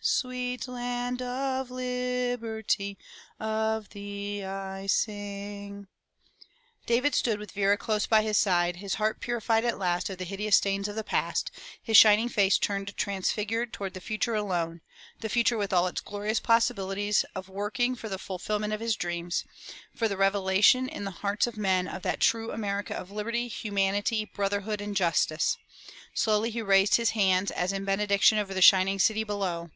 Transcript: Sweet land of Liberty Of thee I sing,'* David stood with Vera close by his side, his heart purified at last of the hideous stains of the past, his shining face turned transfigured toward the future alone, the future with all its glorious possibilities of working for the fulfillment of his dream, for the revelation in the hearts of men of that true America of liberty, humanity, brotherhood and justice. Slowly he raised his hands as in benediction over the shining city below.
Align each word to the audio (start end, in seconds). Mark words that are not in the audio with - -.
Sweet 0.00 0.66
land 0.68 1.20
of 1.20 1.70
Liberty 1.70 2.96
Of 3.38 3.90
thee 3.90 4.42
I 4.42 4.86
sing,'* 4.86 5.86
David 6.86 7.14
stood 7.14 7.38
with 7.38 7.50
Vera 7.52 7.76
close 7.76 8.06
by 8.06 8.22
his 8.22 8.38
side, 8.38 8.76
his 8.76 8.94
heart 8.94 9.20
purified 9.20 9.64
at 9.66 9.76
last 9.78 10.08
of 10.08 10.16
the 10.18 10.24
hideous 10.24 10.56
stains 10.56 10.88
of 10.88 10.94
the 10.96 11.04
past, 11.04 11.50
his 11.82 11.96
shining 11.98 12.28
face 12.30 12.56
turned 12.58 12.96
transfigured 12.96 13.72
toward 13.72 13.92
the 13.92 14.00
future 14.00 14.34
alone, 14.34 14.80
the 15.20 15.28
future 15.28 15.58
with 15.58 15.72
all 15.74 15.86
its 15.88 16.00
glorious 16.00 16.40
possibilities 16.40 17.24
of 17.34 17.50
working 17.50 17.94
for 17.94 18.08
the 18.08 18.18
fulfillment 18.18 18.72
of 18.72 18.80
his 18.80 18.96
dream, 18.96 19.28
for 19.94 20.08
the 20.08 20.16
revelation 20.16 20.88
in 20.88 21.04
the 21.04 21.10
hearts 21.10 21.46
of 21.46 21.58
men 21.58 21.86
of 21.86 22.00
that 22.02 22.20
true 22.20 22.50
America 22.50 22.94
of 22.94 23.10
liberty, 23.10 23.46
humanity, 23.48 24.24
brotherhood 24.24 24.80
and 24.80 24.96
justice. 24.96 25.58
Slowly 26.14 26.50
he 26.50 26.62
raised 26.62 26.94
his 26.94 27.10
hands 27.10 27.50
as 27.50 27.72
in 27.74 27.84
benediction 27.84 28.38
over 28.38 28.54
the 28.54 28.62
shining 28.62 28.98
city 28.98 29.22
below. 29.24 29.70